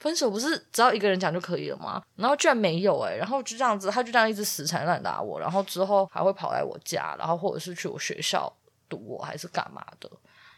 [0.00, 2.02] 分手不是只要一个人讲就可以了吗？
[2.16, 5.38] 然后居然没有诶，然后就这样子，他就这样一直死缠烂打我。
[5.38, 8.52] 然后之后还会跑来我家，然后或者是去我学校
[8.88, 10.10] 堵我，还是干嘛的。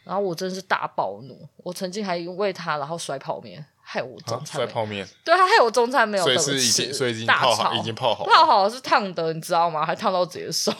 [0.05, 3.65] 然后我真是大暴怒，我曾经还因为他然后摔泡面。
[3.87, 9.85] 害我中餐，摔泡面，对，他害我中餐没有，所以是已经，所以已经泡好，已经泡好，泡好是烫的，你知道吗？
[9.85, 10.73] 还烫到自己的手。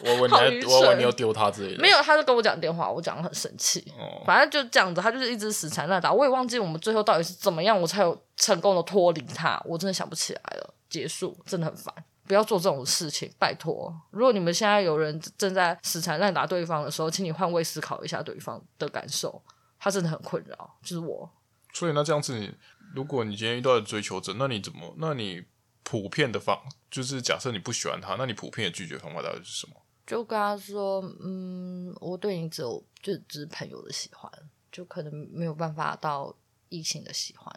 [0.00, 3.84] 我问你，我问你要丢他之类的，没有，他就跟我讲电话，我讲得很生气。
[3.98, 9.60] 哦，反正就这样子，他就是一直死缠烂打，我也忘记我们最后到底是怎么样，我才有成功的脱离他。
[9.66, 11.94] 我真的想不起来了，结束，真的很烦，
[12.26, 13.94] 不要做这种事情，拜托。
[14.10, 19.42] 如果你们现在有人正在死缠烂打对方的时候，请你换位思考一下对方的感受，
[19.78, 21.30] 他真的很困扰，就是我。
[21.74, 22.54] 所以那这样子，你
[22.94, 24.94] 如果你今天遇到的追求者，那你怎么？
[24.96, 25.44] 那你
[25.82, 26.58] 普遍的方，
[26.90, 29.74] 就是假设你不喜欢他，那你普遍的拒绝方法到底是什么？
[30.06, 34.30] 就跟他说，嗯，我对你只有就只是朋友的喜欢，
[34.70, 36.34] 就可能没有办法到
[36.68, 37.52] 异性的喜欢。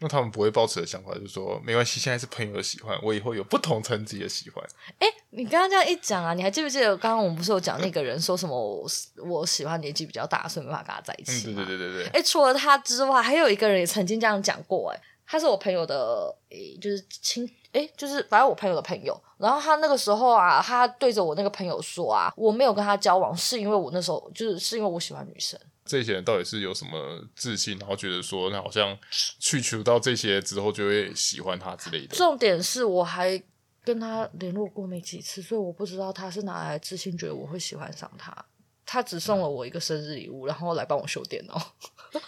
[0.00, 4.64] 那他们不会抱持的想法就是说，没关系，现在是朋友的喜欢，我以后有不同层级的喜欢。
[4.98, 8.88] 哎、欸，你刚刚这样一讲啊，你还记不记得刚刚我们不是有讲那个人说什么我？
[9.22, 11.50] 我喜欢年纪比较大，所以没办法跟他在一起。
[11.50, 12.06] 嗯，对对对对对。
[12.06, 14.90] 哎、欸，除了他之外，还有一个人也曾经这样讲过。
[14.90, 19.20] 哎，他是我朋友的，哎、欸，就是亲，哎、欸，就是反正我朋友的朋友。
[19.36, 25.60] 然后他那个时候啊，他对着我那个朋友说啊，我没有跟他交往，是因为我那时候就是是因为我喜欢女生。
[25.90, 28.96] 这些人到底是有什么自信，然后觉得说，那好像
[29.40, 32.14] 去除到这些之后就会喜欢他之类的。
[32.14, 33.42] 重点是我还
[33.82, 38.32] 跟他联络过没几次，所以我不知道他是哪来自信，觉得我会喜欢上他。
[38.86, 41.72] 他只送了我一个生日礼物，然后来帮我修电脑。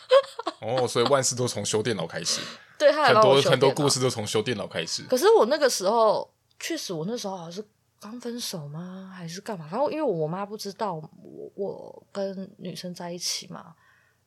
[0.61, 2.41] 哦，所以万事都从修电脑开始。
[2.77, 3.05] 对，他。
[3.05, 5.05] 很多很多故事都从修电脑开始。
[5.05, 7.65] 可是我那个时候，确实我那时候好像是。
[8.03, 9.15] 刚分手吗？
[9.17, 9.69] 还是干嘛？
[9.71, 13.73] 然后因为我妈不知道我我跟女生在一起嘛，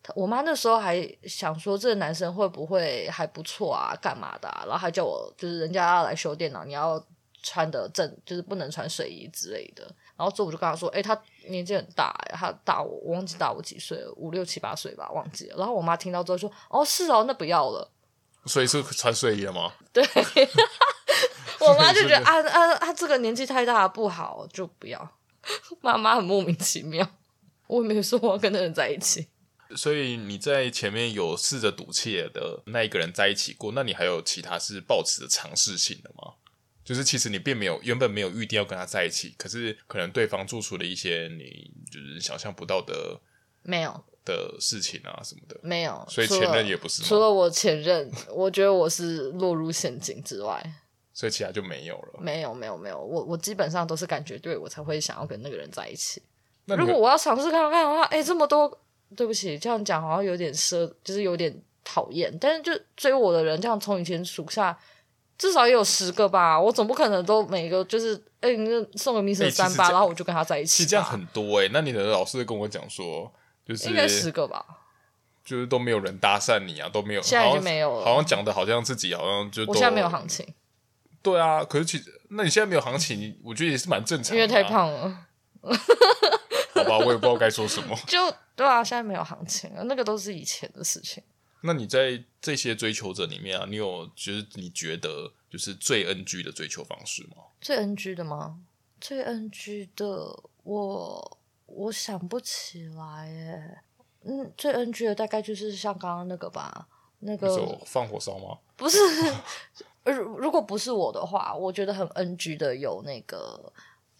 [0.01, 4.63] 她我妈那时候还想说这个男生会不会还不错啊，干嘛的、啊？
[4.65, 7.03] 然后还叫我就是人家要来修电脑，你要
[7.43, 9.83] 穿的正，就是不能穿睡衣之类的。
[10.15, 15.57] 然后之后我就跟她说，哎、欸，他年纪很大，他大我，我忘记大我几岁了，五六七八岁吧，忘记了。
[15.57, 17.91] 然后我妈听到之后说，哦，是哦，那不要了。
[18.45, 19.73] 所以是穿睡衣了吗？
[19.91, 20.01] 对，
[21.65, 25.17] 我妈就觉得啊啊啊，这个年纪太大不好，就不要。
[25.81, 27.07] 妈妈很莫名其妙，
[27.67, 29.27] 我也没有说我要跟那人在一起。
[29.75, 36.33] 所以你在前面有试着赌气的那一个人在一起过，那你还有其他是抱持的尝试性的吗？
[36.83, 43.19] 就是其实你并没有原本没有预定要跟他在一起，可是可能对方做出了一些你就是想象不到的
[43.63, 46.05] 没有的事情啊什么的，没有。
[46.07, 50.63] 所以前任也不是，除了我前任，我觉得我是落入陷阱之外，
[51.15, 52.19] 所以其他就没有了。
[52.19, 56.21] 没有没有没有，我我基本上都是感觉对我才会想要跟那个人在一起。
[56.65, 58.79] 那如果我要尝试看看的话，哎、欸，这么多。
[59.15, 62.35] 对不起，这样讲好像有点奢，就是有点讨厌。
[62.41, 64.77] 但是就追我的人，这样从以前数下，
[65.37, 66.59] 至少也有十个吧。
[66.59, 69.49] 我总不可能都每个就是，哎、欸，你送个 Mr.
[69.51, 70.77] 三八，然后我就跟他在一起。
[70.77, 71.69] 其实这样很多哎、欸。
[71.71, 73.31] 那你的老师跟我讲说，
[73.63, 74.65] 就是应该十个吧，
[75.45, 77.21] 就是都没有人搭讪你啊，都没有。
[77.21, 79.63] 现在已经没有了，好像讲的好像自己好像就。
[79.67, 80.45] 我现在没有行情。
[81.25, 84.35] 对啊，可是其实那你现在没有行情，我觉得也是蛮正常的、啊。
[84.35, 85.25] 因为太胖了。
[86.73, 87.97] 好吧，我也不知道该说什么。
[88.07, 88.19] 就
[88.55, 91.23] 对啊，现在没有行情了，那个都是以前的事情。
[91.61, 97.37] 那你在这些追求者里面啊，你有就是你觉得就是最 NG 的追求方式吗？
[97.59, 98.59] 最 NG 的吗？
[99.01, 100.05] 最 NG 的，
[100.63, 103.79] 我我想不起来耶。
[104.23, 106.87] 嗯，最 NG 的大概就是像刚刚那个吧，
[107.19, 108.59] 那个放火烧吗？
[108.75, 108.97] 不是，
[110.13, 113.73] 如如果不是我的话，我觉得很 NG 的有那个，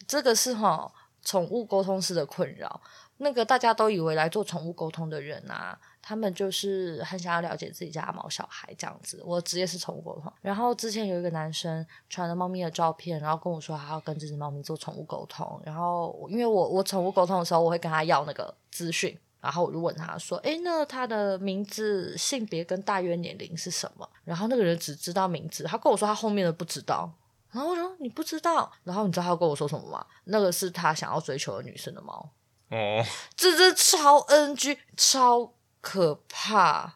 [0.08, 0.91] 这个是哈。
[1.28, 2.80] 宠物沟通师的困扰，
[3.17, 9.19] 那个大家都以为来做宠物沟通的人啊，他们就是很想要了解自己家的毛小孩这样子。
[9.26, 27.08] 我的职业是宠物沟通，然后之前有一个男生传了猫咪的照片，然后跟我说他要跟这只猫咪做宠物沟通，然后因为我我宠物沟通的时候，我会跟他要那个资讯，然后我就问他说：“诶，那他的名字、性别跟大约年龄是什么？”然后那个人只知道名字，他跟我说他后面的不知道。
[27.51, 30.03] 然后我说你不知道，然后你知道他跟我说什么吗？
[30.23, 32.27] 那个是他想要追求的女生的猫。
[32.71, 33.05] 哦，
[33.38, 36.95] 这这超 NG，超可怕！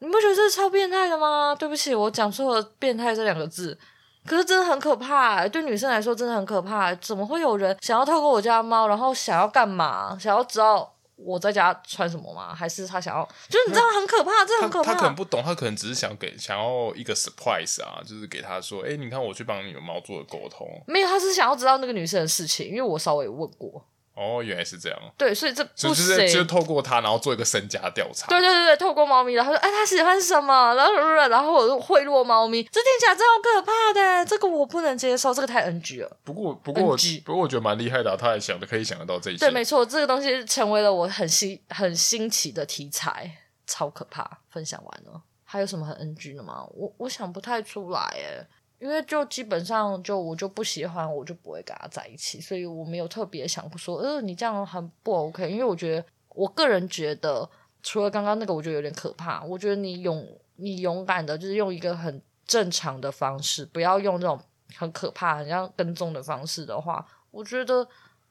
[0.00, 1.54] 你不觉得这超变态的吗？
[1.56, 3.78] 对不起，我讲错了“变态”这两个字，
[4.26, 5.46] 可是真的很可怕。
[5.46, 6.92] 对女生来说真的很可怕。
[6.96, 10.18] 怎么会有人想要透过我家猫，然后想要干嘛？
[10.18, 10.93] 想要知道？
[11.24, 12.54] 我在家穿什么吗？
[12.54, 13.24] 还是他想要？
[13.48, 14.92] 就是你知道很可怕，这很可怕。
[14.92, 20.68] 他可能不懂，他可能只是想给想要一个 surprise 啊，就是给他说，哎、欸，你看我去帮你们猫做的沟通。
[20.86, 23.82] 没有，他是想要知道那个女生的事情，因为我稍微问过。
[24.14, 24.98] 哦，原来是这样。
[25.18, 28.28] 对，所以这不是就是就是透过他，然后做一个身家调查。
[28.28, 30.74] 对对对对，透过猫咪，然后说，哎，他喜欢什么？
[30.74, 30.92] 然后
[31.28, 36.16] 然后我就贿赂猫咪，这听起来真好可怕的，这个我不能接受，这个太 NG 了。
[36.22, 39.40] 不过不过我不过我觉得蛮厉害的、啊，他还想的可以想得到这一些。
[39.40, 44.38] 对，没错，这个东西成为了我很新很新奇的题材，超可怕。
[44.48, 46.64] 分享完了，还有什么很 NG 的吗？
[46.70, 48.46] 我我想不太出来诶。
[48.84, 55.50] 因为就基本上就我就不喜欢，我就不会跟他在一起，所以我没有特别想说，呃，你这样很不 OK。
[55.50, 57.48] 因为我觉得，我个人觉得，
[57.82, 59.42] 除了刚刚那个，我觉得有点可怕。
[59.42, 64.38] 我觉得你勇，你勇敢的，就是用一个很正常的方式，不要用这种
[64.76, 67.88] 很可怕、很像跟踪的方式的话，我觉得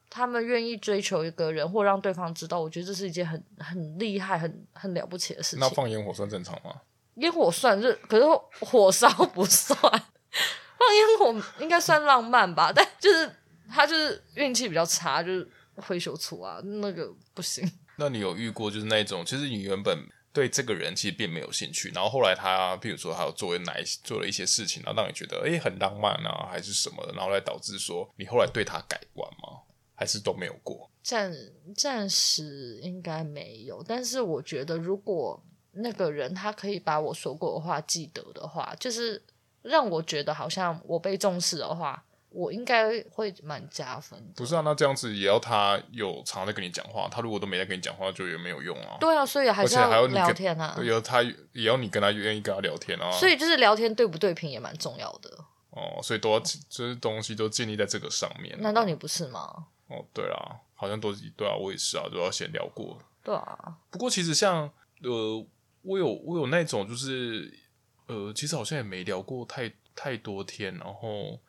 [0.08, 5.58] 他们愿意追求一个人或让对方知道，我觉得这是一件很很厉害、很很了不起的事情。
[5.58, 6.82] 那放烟火算正常吗？
[7.16, 8.24] 烟火算，是可是
[8.64, 10.02] 火烧不算。
[10.78, 13.30] 放烟火应该算浪漫吧， 但就是
[13.68, 17.68] 他就是运气比较差，就是会修出啊，那个不行。
[17.96, 19.96] 那你有遇过就是那种，其实你原本
[20.32, 29.62] 对这个人其实并没有兴趣，然后后来他，比如说他有做哪一做了一些事情，然后让你觉得哎、欸、很浪漫啊，还是什么的，然后来导致说你后来对他改观吗？
[29.94, 30.90] 还是都没有过？
[31.04, 31.32] 暂
[31.76, 35.40] 暂时应该没有，但是我觉得如果
[35.72, 39.22] 那个人他可以把我说过的话记得的话，就是。
[39.64, 44.22] 让我觉得好像我被重视的话，我应该会蛮加分。
[44.36, 47.08] 不是啊，那这样子也要他有常常在跟你讲话。
[47.10, 48.98] 他如果都没在跟你讲话，就也没有用啊。
[49.00, 50.76] 对啊，所以还是要聊天啊。
[50.82, 53.10] 要他也要你跟他愿意跟他聊天啊。
[53.12, 55.30] 所以就是聊天对不对频也蛮重要的。
[55.70, 58.60] 哦，所以都要这些东西都建立在这个上面。
[58.60, 59.66] 难道你不是吗？
[59.88, 62.98] 哦，对啊，好像都对啊，我也是啊，都要先聊过。
[63.22, 63.76] 对啊。
[63.90, 64.70] 不过其实像
[65.02, 65.46] 呃，
[65.80, 67.63] 我有我有那种就是。
[68.06, 71.40] 呃，其实好像也没聊过太太多天，然后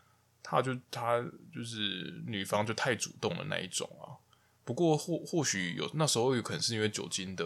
[0.41, 4.16] 他就他就是女方就太主动的那一种啊。
[4.64, 7.45] 不过或或许有那时候有可能是因为酒精的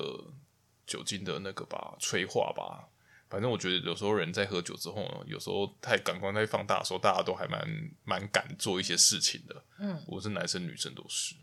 [0.86, 2.88] 酒精的那个吧，催化吧。
[3.30, 9.64] 反正我觉得有时候人在喝酒之后呢，有时候太感官太放大的时候，大家都还蛮蛮敢做一些事情的。
[9.78, 11.36] 嗯，我是男生女生都是。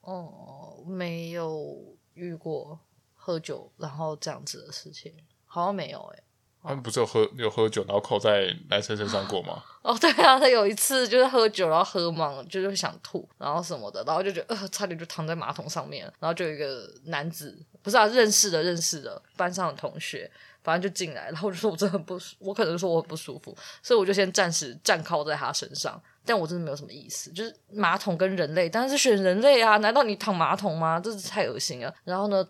[0.00, 2.78] 哦，没有遇过
[3.14, 5.12] 喝酒然后这样子的事情，
[5.44, 6.24] 好像没有哎、欸。
[6.64, 9.62] 他们不是有喝有喝酒，然后扣在男生身上过吗？
[9.82, 20.30] 哦，对啊，他有一次就是喝酒，然后喝懵，就是想吐，然后什么的，然后就觉得呃，差点就躺在马桶上面，然后就有一个男子，不是啊，认识的认识的班上的同学。
[20.62, 26.00] 反正就进来，然后就说我真的很不舒，我可能说我很不舒服，所以我就先暂时站靠在他身上。
[26.24, 29.76] 但我真的没有什么意思，就是马桶跟人类，当然是选人类啊！
[29.76, 30.98] 难道你躺马桶吗？
[30.98, 31.94] 这是太恶心了。
[32.04, 32.42] 然后呢，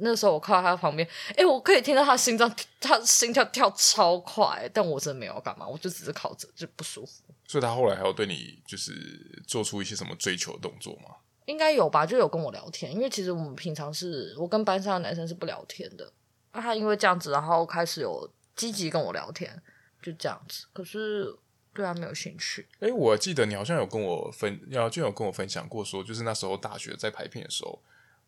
[0.00, 7.22] 那时候我靠在他旁边，诶，我可以听到他心脏，他心跳跳超快，但我真的没有干嘛，我就只是靠着，就不舒服。
[7.46, 11.16] 所以他后来还有对你就是做出一些什么追求的动作吗？
[11.46, 16.12] 应该有吧，就有跟我聊天，因为其实我们平常是我跟班上的男生是不聊天的。
[16.52, 19.62] 他因为这样子，然后开始有积极跟我聊天，
[20.02, 20.66] 就这样子。
[20.72, 21.32] 可是
[21.72, 22.66] 对他没有兴趣。
[22.80, 27.80] 哎，我记得你好像有跟我分，要就有跟我分享过，说就是那时候大学在排片的时候，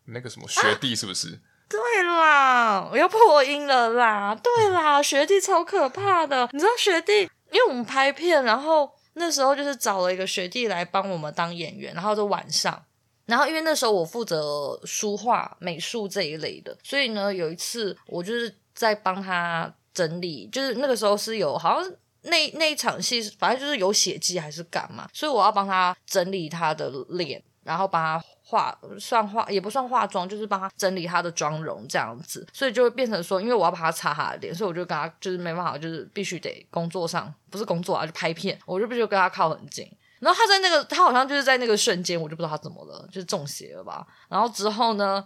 [0.08, 1.28] 那个什么学弟是不是？
[1.28, 1.38] 啊、
[1.68, 4.34] 对啦，我要破音了啦！
[4.34, 6.48] 对啦，学弟超可怕的。
[6.52, 12.84] 你知道学弟，因为我们拍片，然后那时候就是找了一个学弟来帮我们当演员，然后就晚上。
[13.26, 21.92] 然后，因为那时候我负责书画、美术这一类的，所以呢，有一次我就是在帮他整理，就是那个时候是有好像
[22.22, 39.86] 那那一场戏，反正就是有血迹还是干嘛，所以我要帮他整理他的脸，然后帮他化算化也不算化妆，就是帮他整理他的妆容这样子，所以就会变成说，因为我要帮他擦他的脸，所以我就跟他就是没办法，就是必须得工作上不是工作啊，就拍片，我就必须跟他靠很近。
[40.20, 44.06] 然后他在那个，他好像就是在那个瞬间，我就不知道他怎么了，就是中邪了吧。
[44.28, 45.24] 然后之后呢，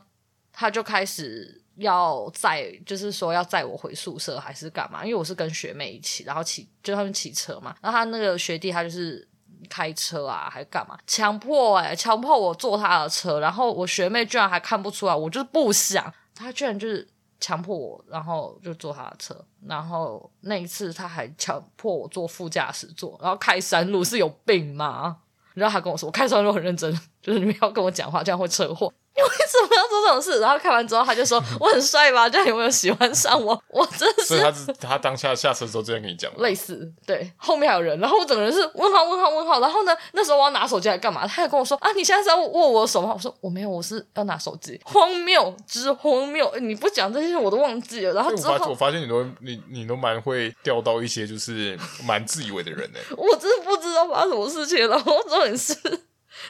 [0.52, 5.04] 他就开始要载，就是说要载我回宿舍还是干嘛？
[5.04, 7.74] 因为我是跟学妹一起，然后骑就他们骑车嘛。
[7.80, 9.26] 然后他那个学弟他就是
[9.68, 10.98] 开车啊，还干嘛？
[11.06, 13.40] 强迫哎、强迫我坐他的车。
[13.40, 17.08] 然后我学妹居然还看不出来，我就是不想，他居然就是。
[17.44, 19.34] 强迫我，然后就坐他的车，
[19.66, 25.16] 然后那一次他还强迫我坐副驾驶座，然后开山路是有病吗？
[25.54, 26.88] 然后他跟我说，我开山路很认真，
[27.20, 28.94] 就是你们要跟我讲话，这样会车祸。
[29.16, 30.40] 你为什么要做这种事？
[30.40, 32.28] 然后看完之后，他就说 我很帅吧？
[32.28, 33.60] 这样有没有喜欢上我？
[33.68, 34.28] 我真的是。
[34.28, 36.32] 所以他是他当下下车的时候这样跟你讲。
[36.38, 39.60] 类似，对，后面还有人，然后我整个人是问号问号问号。
[39.60, 41.26] 然后呢，那时候我要拿手机来干嘛？
[41.26, 43.12] 他还跟我说啊，你现在是要握我的手吗？
[43.14, 44.80] 我说我没有，我是要拿手机。
[44.84, 48.14] 荒谬之荒谬，你不讲这些我都忘记了。
[48.14, 52.98] 然后之后我发，我发现你都你你都蛮会钓到一些就是蛮自以为的人呢。
[53.16, 54.96] 我真的不知道发生什么事情了。
[54.96, 55.74] 然后重点是。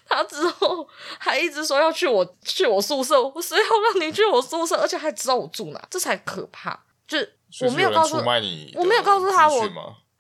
[0.07, 0.87] 他之后
[1.19, 4.77] 还一直说要去我去我宿舍，我谁要让你去我宿舍？
[4.77, 6.79] 而且还知道我住哪，这才可怕。
[7.07, 9.69] 就是我没有告诉你，我没有告诉他我，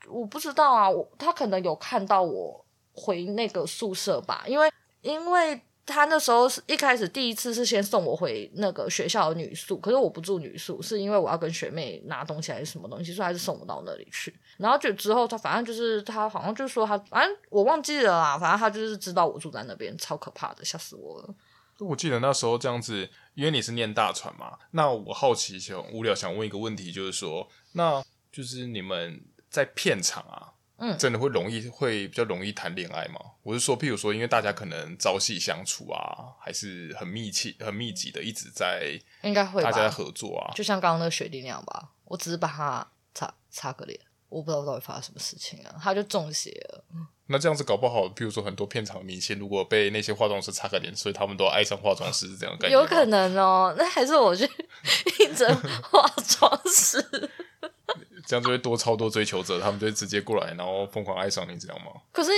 [0.09, 0.89] 我不知道啊。
[0.89, 5.61] 我他可能有看到我回那个宿舍吧，因为因为。
[5.85, 14.33] 他那时候是一开始第一次是先送我回那个学校的女宿，可是我不住女宿，是因为我要跟学妹拿东西还是什么东西，所以还是送我到那里去。
[14.62, 21.34] 然后就之后他反正就是他好像就说他反正我忘记了啦，反正他就是知道我住在那边，超可怕的，吓死我了。
[21.80, 30.54] 我记得那时候这样子，因为你是念大传嘛，那我好奇想无聊想问一个问题，就是说，那就是你们在片场啊。
[30.78, 33.20] 嗯，真的会容易会比较容易谈恋爱吗？
[33.44, 40.50] 我是说，譬如说，因为大家可能朝夕相处啊，还是很密切、很密集的，一直在应该会大家在合作啊。
[40.56, 42.84] 就像刚刚那个学弟那样吧，我只是把他
[43.14, 44.00] 擦擦个脸，
[44.33, 46.85] 我不知道到底发生什么事情啊，他就中邪了。
[47.26, 52.80] 那这样子搞不好，比如说很多片场的明星，如果被那些化妆师擦个脸，所以他们都爱上化妆师，是这样感觉？
[52.80, 54.49] 有可能哦，那还是我去
[55.20, 55.49] 应征
[55.83, 57.01] 化妆师。
[58.26, 61.91] 这样就会多超多追求者，他们就会直接过来，然后疯狂爱上你，这样吗？
[62.12, 62.30] 可是，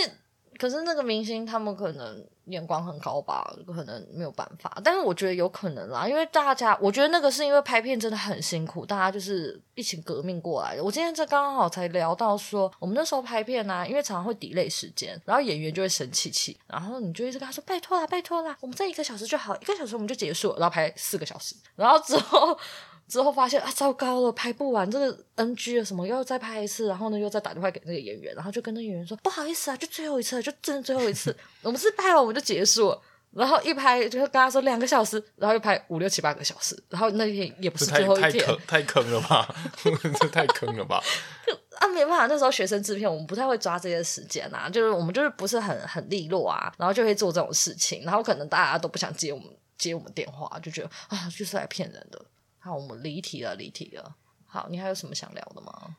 [0.64, 4.80] 可是那个明星他们可能眼光很高吧，可能没有办法。
[4.82, 10.82] 但是我觉得有可能啦，因为大家，我觉得那个是因为拍片真的很辛苦，大家就是一起革命过来的。
[10.82, 22.58] 我今天这刚刚好才聊到说，我们那时候拍片啊，因为常常会 delay 时间，然后演员就会生气气，然后你就一直跟他说拜托啦，拜托啦，我们再一个小时就好，一个小时我们就结束了，然后拍四个小时，然后之后。
[23.07, 33.02] 之后发现啊，糟糕了，拍不完，这个 NG 了什么，又要再拍一次，然后呢，又再打电话给那个演员，然后就跟那演员说，不好意思啊，就最后一次，就真的最后一次， 我们是拍完我们就结束了，
[33.32, 39.55] 然后一拍就是跟他说两个小时，然后又拍五六七八个小时，然后那天也不是最后一天，太坑太坑了吧，
[40.20, 41.02] 这太坑了吧，
[41.46, 52.24] 就啊没办法，那时候学生制片，我们不太会抓这些时间啊，就是我们就是不是很很利落啊，然后就会做这种事情，然后可能大家都不想接我们接我们电话，就觉得啊，就是来骗人的。
[52.64, 54.16] 好，我们离题了，离题了。
[54.46, 55.98] 好，你还有什么想聊的吗？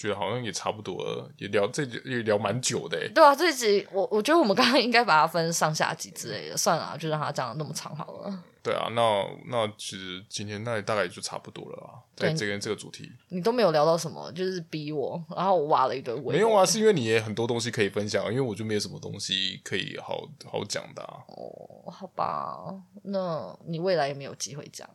[0.00, 2.98] 觉得好像也差不多了，也聊这也聊蛮久的。
[3.14, 8.44] 对啊，这一集我我觉得我们刚刚应该把它分上下集之类的，算了，就让它讲的那么长好了。
[8.62, 12.00] 对啊，那那其实今天那大概也就差不多了啊。
[12.16, 16.34] 对，这个这个主题你都没有聊到什么，就是逼我，然后我挖了一堆问。
[16.34, 21.20] 没有啊，是因为你也很多东西可以分享，因为我就没有什么东西可以好好讲的啊。
[21.28, 24.88] 哦，好吧，那你未来也没有机会讲。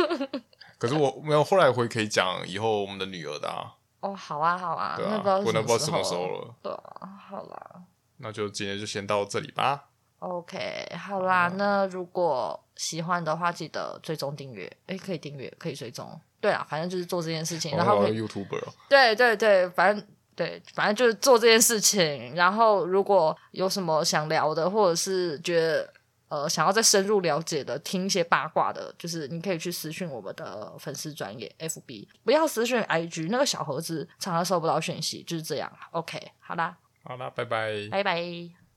[0.78, 3.72] 可是我没有，后来会可以讲以后我们的女儿的啊。
[4.00, 6.54] 哦，好啊，好啊，对啊，那我那不知道什么时候了。
[6.62, 7.82] 对啊，好啦，
[8.18, 9.86] 那就今天就先到这里吧。
[10.20, 14.70] OK，好啦，嗯、那如果喜欢的话，记得追踪订阅。
[14.86, 16.20] 哎，可以订阅，可以追踪。
[16.40, 18.62] 对啊，反正就是做这件事情，然后 YouTuber。
[18.88, 22.34] 对对对，反正对，反正就是做这件事情。
[22.34, 25.92] 然后如果有什么想聊的，或者是觉得
[26.28, 35.70] 呃想要再深入了解的，听一些八卦的，就是你可以去私讯我们的粉丝专业 FB，不要私讯 IG，那个小盒子常常收不到讯息，就是这样。
[35.92, 38.57] OK，好啦，好啦，拜拜，拜拜。